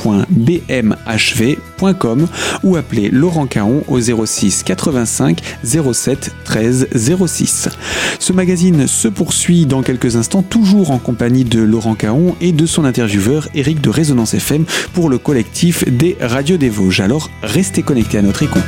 www.bmhv.com 0.03 2.27
ou 2.63 2.75
appelez 2.75 3.09
Laurent 3.09 3.47
Caon 3.47 3.83
au 3.87 3.99
06 3.99 4.63
85 4.63 5.41
07 5.63 6.31
13 6.43 6.89
06. 7.27 7.69
Ce 8.19 8.33
magazine 8.33 8.87
se 8.87 9.07
poursuit 9.07 9.65
dans 9.65 9.81
quelques 9.81 10.15
instants, 10.15 10.43
toujours 10.43 10.91
en 10.91 10.97
compagnie 10.97 11.45
de 11.45 11.61
Laurent 11.61 11.95
Caon 11.95 12.35
et 12.41 12.51
de 12.51 12.65
son 12.65 12.85
intervieweur 12.85 13.47
Eric 13.55 13.81
de 13.81 13.89
Résonance 13.89 14.33
FM 14.33 14.65
pour 14.93 15.09
le 15.09 15.17
collectif 15.17 15.87
des 15.87 16.17
Radios 16.19 16.57
des 16.57 16.69
Vosges. 16.69 17.01
Alors 17.01 17.29
restez 17.41 17.83
connectés 17.83 18.17
à 18.17 18.21
notre 18.21 18.43
écoute. 18.43 18.61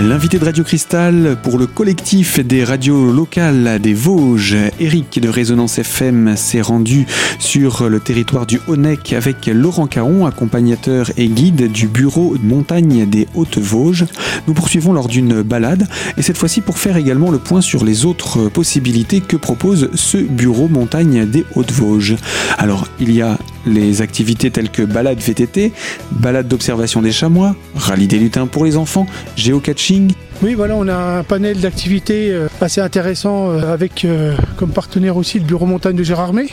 L'invité 0.00 0.38
de 0.38 0.44
Radio 0.44 0.62
Cristal 0.62 1.36
pour 1.42 1.58
le 1.58 1.66
collectif 1.66 2.38
des 2.38 2.62
radios 2.62 3.12
locales 3.12 3.80
des 3.80 3.94
Vosges, 3.94 4.56
Eric 4.78 5.18
de 5.20 5.28
Résonance 5.28 5.78
FM, 5.78 6.36
s'est 6.36 6.60
rendu 6.60 7.04
sur 7.40 7.88
le 7.88 7.98
territoire 7.98 8.46
du 8.46 8.60
Honnec 8.68 9.12
avec 9.12 9.46
Laurent 9.46 9.88
Caron, 9.88 10.24
accompagnateur 10.24 11.10
et 11.16 11.26
guide 11.26 11.72
du 11.72 11.88
bureau 11.88 12.36
montagne 12.40 13.06
des 13.06 13.26
Hautes-Vosges. 13.34 14.04
Nous 14.46 14.54
poursuivons 14.54 14.92
lors 14.92 15.08
d'une 15.08 15.42
balade 15.42 15.88
et 16.16 16.22
cette 16.22 16.38
fois-ci 16.38 16.60
pour 16.60 16.78
faire 16.78 16.96
également 16.96 17.32
le 17.32 17.38
point 17.38 17.60
sur 17.60 17.84
les 17.84 18.06
autres 18.06 18.48
possibilités 18.48 19.20
que 19.20 19.36
propose 19.36 19.90
ce 19.94 20.18
bureau 20.18 20.68
montagne 20.68 21.26
des 21.26 21.44
Hautes-Vosges. 21.56 22.16
Alors, 22.56 22.86
il 23.00 23.12
y 23.12 23.20
a 23.20 23.36
les 23.68 24.02
activités 24.02 24.50
telles 24.50 24.70
que 24.70 24.82
balade 24.82 25.18
VTT, 25.18 25.72
balade 26.12 26.48
d'observation 26.48 27.02
des 27.02 27.12
chamois, 27.12 27.54
rallye 27.74 28.06
des 28.06 28.18
lutins 28.18 28.46
pour 28.46 28.64
les 28.64 28.76
enfants, 28.76 29.06
géocaching, 29.36 30.12
oui, 30.40 30.54
voilà, 30.54 30.76
on 30.76 30.86
a 30.86 30.94
un 30.94 31.24
panel 31.24 31.58
d'activités 31.58 32.30
euh, 32.30 32.46
assez 32.60 32.80
intéressant 32.80 33.50
euh, 33.50 33.72
avec 33.72 34.04
euh, 34.04 34.36
comme 34.56 34.70
partenaire 34.70 35.16
aussi 35.16 35.40
le 35.40 35.44
bureau 35.44 35.66
montagne 35.66 35.96
de 35.96 36.04
Gérardmer. 36.04 36.46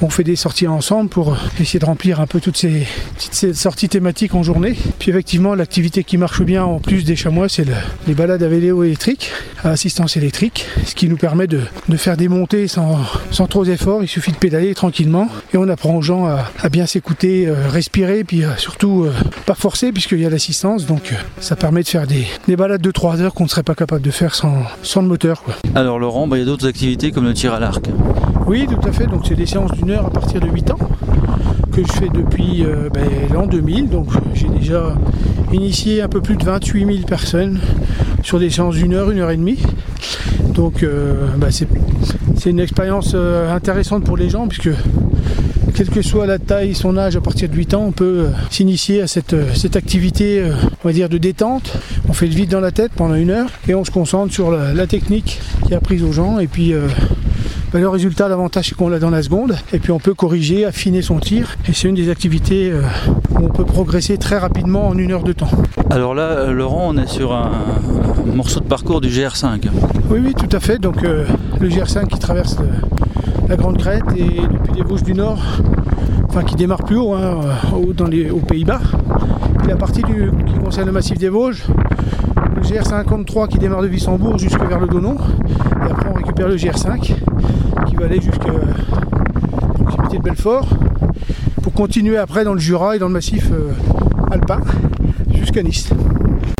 On 0.00 0.10
fait 0.10 0.22
des 0.22 0.36
sorties 0.36 0.68
ensemble 0.68 1.08
pour 1.10 1.36
essayer 1.58 1.80
de 1.80 1.86
remplir 1.86 2.20
un 2.20 2.28
peu 2.28 2.38
toutes 2.38 2.56
ces, 2.56 2.86
sorties 3.52 3.88
thématiques 3.88 4.36
en 4.36 4.44
journée. 4.44 4.76
Puis 5.00 5.10
effectivement, 5.10 5.56
l'activité 5.56 6.04
qui 6.04 6.18
marche 6.18 6.42
bien 6.42 6.62
en 6.62 6.78
plus 6.78 7.04
des 7.04 7.16
chamois, 7.16 7.48
c'est 7.48 7.64
les 8.06 8.14
balades 8.14 8.44
à 8.44 8.48
vélo 8.48 8.84
électrique, 8.84 9.32
à 9.64 9.70
assistance 9.70 10.16
électrique, 10.16 10.66
ce 10.84 10.94
qui 10.94 11.08
nous 11.08 11.16
permet 11.16 11.48
de, 11.48 11.62
faire 11.96 12.16
des 12.16 12.28
montées 12.28 12.68
sans, 12.68 13.00
trop 13.48 13.64
d'efforts. 13.64 14.04
Il 14.04 14.08
suffit 14.08 14.32
de 14.32 14.36
pédaler 14.36 14.74
tranquillement 14.74 15.28
et 15.52 15.56
on 15.56 15.68
apprend 15.68 15.96
aux 15.96 16.02
gens 16.02 16.26
à, 16.26 16.68
bien 16.68 16.86
s'écouter, 16.86 17.50
respirer, 17.70 18.22
puis 18.22 18.42
surtout 18.58 19.08
pas 19.46 19.54
forcer 19.54 19.92
puisqu'il 19.92 20.20
y 20.20 20.26
a 20.26 20.30
l'assistance. 20.30 20.86
Donc 20.86 21.14
ça 21.40 21.56
permet 21.56 21.82
de 21.82 21.88
faire 21.88 22.06
des, 22.06 22.26
des 22.46 22.56
balades 22.56 22.82
de 22.82 22.90
3 22.90 23.15
qu'on 23.34 23.44
ne 23.44 23.48
serait 23.48 23.62
pas 23.62 23.74
capable 23.74 24.02
de 24.02 24.10
faire 24.10 24.34
sans, 24.34 24.62
sans 24.82 25.02
le 25.02 25.08
moteur. 25.08 25.42
Alors 25.74 25.98
Laurent, 25.98 26.26
bah, 26.26 26.36
il 26.36 26.40
y 26.40 26.42
a 26.42 26.46
d'autres 26.46 26.68
activités 26.68 27.12
comme 27.12 27.24
le 27.24 27.34
tir 27.34 27.52
à 27.54 27.60
l'arc. 27.60 27.86
Oui, 28.46 28.66
tout 28.66 28.88
à 28.88 28.92
fait. 28.92 29.06
Donc 29.06 29.22
c'est 29.26 29.34
des 29.34 29.46
séances 29.46 29.72
d'une 29.72 29.90
heure 29.90 30.06
à 30.06 30.10
partir 30.10 30.40
de 30.40 30.48
8 30.48 30.70
ans 30.72 30.78
que 31.72 31.82
je 31.82 31.92
fais 31.92 32.08
depuis 32.08 32.64
euh, 32.64 32.88
ben, 32.92 33.08
l'an 33.32 33.46
2000. 33.46 33.88
Donc 33.88 34.08
j'ai 34.34 34.48
déjà 34.48 34.94
initié 35.52 36.02
un 36.02 36.08
peu 36.08 36.20
plus 36.20 36.36
de 36.36 36.44
28 36.44 36.86
000 36.86 36.98
personnes 37.06 37.58
sur 38.22 38.38
des 38.38 38.50
séances 38.50 38.74
d'une 38.74 38.94
heure, 38.94 39.10
une 39.10 39.18
heure 39.18 39.30
et 39.30 39.36
demie. 39.36 39.58
Donc 40.54 40.82
euh, 40.82 41.28
ben, 41.36 41.50
c'est 41.50 42.50
une 42.50 42.60
expérience 42.60 43.12
euh, 43.14 43.54
intéressante 43.54 44.04
pour 44.04 44.16
les 44.16 44.30
gens 44.30 44.46
puisque 44.46 44.70
quelle 45.76 45.90
que 45.90 46.00
soit 46.00 46.26
la 46.26 46.38
taille, 46.38 46.74
son 46.74 46.96
âge, 46.96 47.16
à 47.16 47.20
partir 47.20 47.50
de 47.50 47.54
8 47.54 47.74
ans, 47.74 47.84
on 47.88 47.92
peut 47.92 48.04
euh, 48.04 48.30
s'initier 48.50 49.02
à 49.02 49.06
cette, 49.06 49.34
euh, 49.34 49.44
cette 49.54 49.76
activité, 49.76 50.40
euh, 50.40 50.54
on 50.82 50.88
va 50.88 50.94
dire, 50.94 51.10
de 51.10 51.18
détente. 51.18 51.70
On 52.08 52.14
fait 52.14 52.26
le 52.26 52.32
vide 52.32 52.48
dans 52.48 52.60
la 52.60 52.70
tête 52.70 52.92
pendant 52.96 53.14
une 53.14 53.28
heure 53.28 53.50
et 53.68 53.74
on 53.74 53.84
se 53.84 53.90
concentre 53.90 54.32
sur 54.32 54.50
la, 54.50 54.86
technique 54.86 55.38
qui 55.66 55.74
a 55.74 55.80
prise 55.80 56.02
aux 56.02 56.12
gens. 56.12 56.38
Et 56.38 56.46
puis, 56.46 56.72
bah, 57.72 57.80
le 57.80 57.88
résultat, 57.88 58.28
l'avantage, 58.28 58.68
c'est 58.68 58.74
qu'on 58.74 58.88
l'a 58.88 58.98
dans 58.98 59.10
la 59.10 59.22
seconde. 59.22 59.56
Et 59.74 59.78
puis, 59.78 59.90
on 59.90 59.98
peut 59.98 60.14
corriger, 60.14 60.64
affiner 60.64 61.02
son 61.02 61.18
tir. 61.18 61.56
Et 61.68 61.72
c'est 61.74 61.88
une 61.88 61.96
des 61.96 62.08
activités 62.08 62.72
où 63.30 63.44
on 63.44 63.48
peut 63.48 63.64
progresser 63.64 64.16
très 64.16 64.38
rapidement 64.38 64.88
en 64.88 64.96
une 64.96 65.10
heure 65.12 65.24
de 65.24 65.32
temps. 65.32 65.50
Alors 65.90 66.14
là, 66.14 66.52
Laurent, 66.52 66.94
on 66.94 66.96
est 66.96 67.08
sur 67.08 67.32
un, 67.34 67.50
morceau 68.32 68.60
de 68.60 68.66
parcours 68.66 69.00
du 69.00 69.08
GR5. 69.08 69.64
Oui, 70.08 70.20
oui, 70.24 70.34
tout 70.34 70.56
à 70.56 70.60
fait. 70.60 70.78
Donc, 70.78 71.02
le 71.02 71.68
GR5 71.68 72.06
qui 72.06 72.18
traverse 72.18 72.56
la 73.48 73.56
Grande 73.56 73.78
Crête 73.78 74.04
et 74.16 74.24
depuis 74.24 74.72
les 74.74 74.82
Vosges 74.82 75.02
du 75.02 75.14
Nord, 75.14 75.38
enfin 76.24 76.42
qui 76.42 76.56
démarre 76.56 76.84
plus 76.84 76.96
haut, 76.96 77.14
hein, 77.14 77.40
dans 77.94 78.06
les, 78.06 78.30
aux 78.30 78.40
Pays-Bas. 78.40 78.80
Et 79.64 79.68
la 79.68 79.76
partie 79.76 80.02
qui 80.02 80.54
concerne 80.64 80.86
le 80.86 80.92
massif 80.92 81.18
des 81.18 81.28
Vosges, 81.28 81.64
le 82.56 82.62
GR53 82.62 83.48
qui 83.48 83.58
démarre 83.58 83.82
de 83.82 83.88
Wissembourg 83.88 84.38
jusque 84.38 84.62
vers 84.62 84.80
le 84.80 84.86
Donon. 84.86 85.16
Et 85.86 85.90
après 85.90 86.10
on 86.10 86.14
récupère 86.14 86.48
le 86.48 86.56
GR5 86.56 87.14
qui 87.86 87.96
va 87.96 88.06
aller 88.06 88.20
jusqu'à 88.20 88.52
proximité 89.74 90.18
de 90.18 90.22
Belfort 90.22 90.68
pour 91.62 91.72
continuer 91.72 92.16
après 92.16 92.44
dans 92.44 92.54
le 92.54 92.60
Jura 92.60 92.96
et 92.96 92.98
dans 92.98 93.08
le 93.08 93.12
massif 93.12 93.50
euh, 93.52 93.72
alpin 94.30 94.60
jusqu'à 95.34 95.62
Nice. 95.62 95.90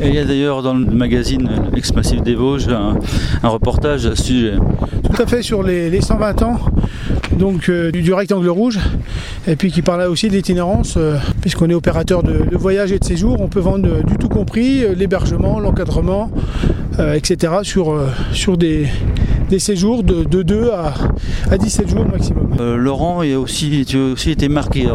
Et 0.03 0.09
il 0.09 0.15
y 0.15 0.19
a 0.19 0.27
d'ailleurs 0.27 0.63
dans 0.63 0.75
le 0.75 0.85
magazine 0.85 1.49
Ex-Massif 1.75 2.21
des 2.21 2.35
Vosges 2.35 2.69
un, 2.69 3.49
reportage 3.49 4.05
à 4.05 4.15
ce 4.15 4.25
sujet. 4.25 4.53
Tout 5.03 5.23
à 5.23 5.27
fait 5.27 5.41
sur 5.41 5.63
les, 5.63 6.03
120 6.03 6.43
ans 6.43 6.59
donc 7.33 7.71
euh, 7.71 7.91
du, 7.91 8.13
rectangle 8.13 8.51
rouge 8.51 8.79
et 9.49 9.57
puis 9.57 9.73
qui 9.73 9.81
parle 9.81 10.03
aussi 10.03 10.29
de 10.29 10.35
l'itinérance 10.35 10.99
euh, 10.99 11.17
puisqu'on 11.41 11.71
est 11.71 11.75
opérateur 11.75 12.23
de, 12.23 12.45
voyage 12.53 12.93
et 12.93 12.99
de 12.99 13.05
séjour 13.05 13.41
on 13.41 13.49
peut 13.49 13.61
vendre 13.61 13.89
euh, 13.89 14.03
du 14.03 14.19
tout 14.19 14.29
compris 14.29 14.85
l'hébergement, 14.95 15.61
l'encadrement 15.61 16.31
etc 17.15 17.55
sur, 17.63 17.99
sur 18.33 18.59
des, 18.59 18.89
séjours 19.59 20.03
de, 20.03 20.25
2 20.43 20.73
à, 20.73 20.93
à 21.51 21.57
17 21.57 21.89
jours 21.89 22.07
maximum. 22.07 22.55
Laurent, 22.77 23.23
il 23.23 23.33
a 23.33 23.41
aussi, 23.41 23.85
tu 23.87 23.97
as 23.99 24.13
aussi 24.13 24.31
été 24.31 24.49
marqué. 24.49 24.87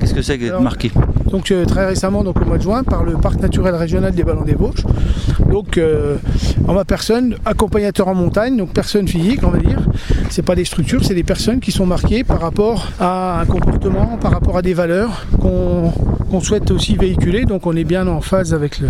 Qu'est-ce 0.00 0.14
que 0.14 0.22
c'est 0.22 0.38
qu'être 0.38 0.60
marqué? 0.60 0.90
Donc 1.30 1.52
très 1.66 1.86
récemment, 1.86 2.24
donc 2.24 2.40
au 2.40 2.44
mois 2.44 2.58
de 2.58 2.62
juin, 2.62 2.82
par 2.82 3.04
le 3.04 3.14
parc 3.14 3.40
naturel 3.40 3.74
régional 3.74 4.12
des 4.12 4.24
Ballons 4.24 4.44
des 4.44 4.54
Vosges. 4.54 4.84
Donc 5.50 5.80
en 6.66 6.72
ma 6.72 6.84
personne, 6.84 7.36
accompagnateur 7.44 8.08
en 8.08 8.14
montagne, 8.14 8.56
donc 8.56 8.72
personne 8.72 9.08
physique, 9.08 9.40
on 9.42 9.50
va 9.50 9.58
dire. 9.58 9.80
C'est 10.30 10.42
pas 10.42 10.54
des 10.54 10.64
structures, 10.64 11.04
c'est 11.04 11.14
des 11.14 11.24
personnes 11.24 11.60
qui 11.60 11.72
sont 11.72 11.86
marquées 11.86 12.24
par 12.24 12.40
rapport 12.40 12.88
à 13.00 13.40
un 13.40 13.46
comportement, 13.46 14.18
par 14.20 14.32
rapport 14.32 14.56
à 14.56 14.62
des 14.62 14.74
valeurs 14.74 15.26
qu'on 15.40 16.40
souhaite 16.40 16.70
aussi 16.70 16.96
véhiculer. 16.96 17.44
Donc 17.44 17.66
on 17.66 17.76
est 17.76 17.84
bien 17.84 18.06
en 18.06 18.20
phase 18.20 18.54
avec 18.54 18.80
le, 18.80 18.88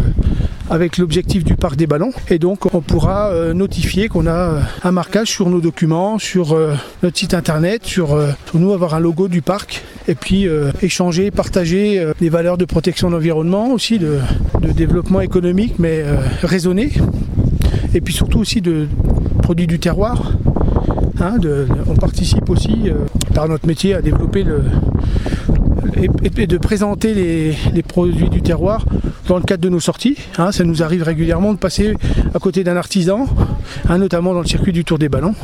avec 0.70 0.98
l'objectif 0.98 1.44
du 1.44 1.56
parc 1.56 1.76
des 1.76 1.86
ballons. 1.86 2.12
Et 2.30 2.38
donc 2.38 2.74
on 2.74 2.80
pourra 2.80 3.30
euh, 3.30 3.54
notifier 3.54 4.08
qu'on 4.08 4.26
a 4.26 4.30
euh, 4.30 4.60
un 4.84 4.92
marquage 4.92 5.28
sur 5.28 5.48
nos 5.48 5.60
documents, 5.60 6.18
sur 6.18 6.52
euh, 6.52 6.74
notre 7.02 7.18
site 7.18 7.34
internet, 7.34 7.84
sur, 7.84 8.18
nous 8.54 8.72
avoir 8.72 8.94
un 8.94 9.00
logo 9.00 9.28
du 9.28 9.42
parc 9.42 9.84
et 10.08 10.14
puis 10.14 10.46
échanger, 10.82 11.30
partager 11.30 12.04
des 12.18 12.28
valeurs 12.28 12.56
de 12.56 12.64
protection 12.64 13.08
de 13.08 13.14
l'environnement, 13.14 13.72
aussi 13.72 13.98
de, 13.98 14.18
développement 14.60 15.20
économique 15.20 15.74
mais 15.78 16.02
raisonné. 16.42 16.92
Et 17.94 18.00
puis 18.00 18.14
surtout 18.14 18.40
aussi 18.40 18.60
de 18.60 18.88
produits 19.42 19.66
du 19.66 19.78
terroir. 19.78 20.32
Hein, 21.20 21.36
on 21.86 21.94
participe 21.94 22.48
aussi 22.48 22.90
par 23.34 23.48
notre 23.48 23.66
métier 23.66 23.94
à 23.94 24.02
développer 24.02 24.44
le, 24.44 24.62
et, 25.96 26.46
de 26.46 26.58
présenter 26.58 27.14
les, 27.14 27.82
produits 27.82 28.28
du 28.28 28.42
terroir 28.42 28.84
dans 29.26 29.36
le 29.36 29.42
cadre 29.42 29.62
de 29.62 29.68
nos 29.68 29.80
sorties. 29.80 30.16
Hein. 30.36 30.52
ça 30.52 30.64
nous 30.64 30.82
arrive 30.82 31.02
régulièrement 31.02 31.52
de 31.52 31.58
passer 31.58 31.94
à 32.34 32.38
côté 32.38 32.64
d'un 32.64 32.76
artisan, 32.76 33.26
hein, 33.88 33.98
notamment 33.98 34.34
dans 34.34 34.40
le 34.40 34.46
circuit 34.46 34.72
du 34.72 34.84
Tour 34.84 34.98
des 34.98 35.08
Ballons, 35.08 35.34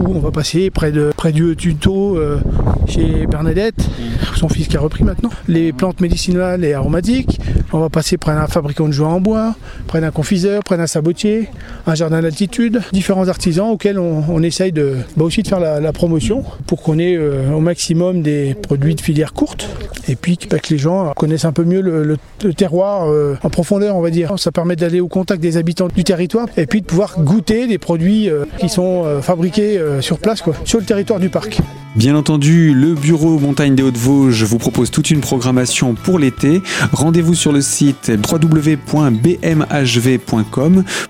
où 0.00 0.14
on 0.14 0.18
va 0.18 0.30
passer 0.30 0.70
près, 0.70 0.92
de, 0.92 1.12
près 1.16 1.32
du 1.32 1.56
tuto 1.56 2.16
euh, 2.16 2.38
chez 2.86 3.26
Bernadette, 3.26 3.88
son 4.36 4.48
fils 4.48 4.68
qui 4.68 4.76
a 4.76 4.80
repris 4.80 5.04
maintenant, 5.04 5.30
les 5.48 5.72
plantes 5.72 6.00
médicinales 6.00 6.64
et 6.64 6.74
aromatiques. 6.74 7.40
On 7.72 7.80
va 7.80 7.88
passer 7.88 8.16
près 8.16 8.34
d'un 8.34 8.46
fabricant 8.46 8.86
de 8.86 8.92
joints 8.92 9.14
en 9.14 9.20
bois, 9.20 9.54
près 9.86 10.00
d'un 10.00 10.10
confiseur, 10.10 10.62
près 10.62 10.76
d'un 10.76 10.86
sabotier, 10.86 11.48
un 11.86 11.94
jardin 11.94 12.22
d'altitude, 12.22 12.80
différents 12.92 13.28
artisans 13.28 13.68
auxquels 13.70 13.98
on, 13.98 14.42
essaye 14.42 14.72
de, 14.72 14.96
bah 15.16 15.24
aussi 15.24 15.42
de 15.42 15.48
faire 15.48 15.60
la, 15.60 15.92
promotion 15.92 16.44
pour 16.66 16.82
qu'on 16.82 16.98
ait 16.98 17.16
euh, 17.16 17.50
au 17.52 17.60
maximum 17.60 18.22
des 18.22 18.54
produits 18.54 18.94
de 18.94 19.00
filière 19.00 19.32
courte. 19.32 19.68
Et 20.08 20.14
puis 20.14 20.38
bah, 20.50 20.58
que 20.58 20.68
les 20.72 20.78
gens 20.78 21.12
connaissent 21.16 21.44
un 21.44 21.52
peu 21.52 21.64
mieux 21.64 21.80
le, 21.80 22.16
terroir 22.54 23.10
euh, 23.10 23.36
en 23.42 23.50
profondeur, 23.50 23.96
on 23.96 24.02
va 24.02 24.10
dire. 24.10 24.38
Ça 24.38 24.52
permet 24.52 24.76
d'aller 24.76 25.00
au 25.00 25.08
contact 25.08 25.40
des 25.42 25.56
habitants 25.56 25.88
du 25.88 26.04
territoire 26.04 26.46
et 26.56 26.66
puis 26.66 26.82
de 26.82 26.86
pouvoir 26.86 27.20
goûter 27.20 27.45
des 27.46 27.78
produits 27.78 28.28
euh, 28.28 28.44
qui 28.58 28.68
sont 28.68 29.20
fabriqués 29.22 29.80
sur 30.00 30.18
place, 30.18 30.42
quoi, 30.42 30.54
sur 30.64 30.78
le 30.78 30.84
territoire 30.84 31.20
du 31.20 31.28
parc. 31.28 31.58
Bien 31.94 32.14
entendu, 32.14 32.74
le 32.74 32.94
bureau 32.94 33.38
Montagne 33.38 33.74
des 33.74 33.82
Hautes-Vosges 33.82 34.44
vous 34.44 34.58
propose 34.58 34.90
toute 34.90 35.10
une 35.10 35.22
programmation 35.22 35.94
pour 35.94 36.18
l'été. 36.18 36.60
Rendez-vous 36.92 37.34
sur 37.34 37.52
le 37.52 37.62
site 37.62 38.12
www.bmhv.com 38.30 38.84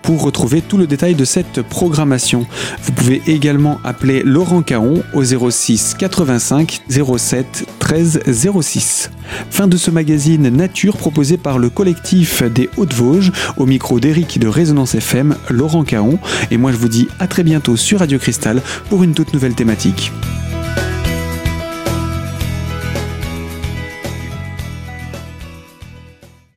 pour 0.02 0.22
retrouver 0.22 0.62
tout 0.62 0.78
le 0.78 0.86
détail 0.86 1.16
de 1.16 1.24
cette 1.24 1.62
programmation. 1.62 2.46
Vous 2.82 2.92
pouvez 2.92 3.20
également 3.26 3.80
appeler 3.82 4.22
Laurent 4.22 4.62
Caron 4.62 5.02
au 5.12 5.24
06 5.24 5.96
85 5.98 6.82
07 6.88 7.66
13 7.80 8.20
06. 8.62 9.10
Fin 9.50 9.68
de 9.68 9.76
ce 9.76 9.90
magazine 9.90 10.48
Nature 10.48 10.96
proposé 10.96 11.36
par 11.36 11.58
le 11.58 11.70
collectif 11.70 12.42
des 12.42 12.68
Hautes-Vosges 12.76 13.32
au 13.56 13.66
micro 13.66 14.00
d'Éric 14.00 14.38
de 14.38 14.48
Résonance 14.48 14.94
FM, 14.94 15.36
Laurent 15.50 15.84
Caron. 15.84 16.18
Et 16.50 16.56
moi 16.56 16.72
je 16.72 16.76
vous 16.76 16.88
dis 16.88 17.08
à 17.18 17.26
très 17.26 17.42
bientôt 17.42 17.76
sur 17.76 18.00
Radio 18.00 18.18
Cristal 18.18 18.62
pour 18.88 19.02
une 19.02 19.14
toute 19.14 19.32
nouvelle 19.32 19.54
thématique. 19.54 20.12